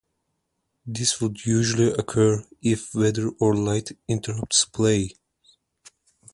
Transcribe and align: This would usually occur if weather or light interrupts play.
This 0.83 1.21
would 1.21 1.45
usually 1.45 1.91
occur 1.91 2.43
if 2.59 2.95
weather 2.95 3.29
or 3.39 3.53
light 3.55 3.91
interrupts 4.07 4.65
play. 4.65 5.11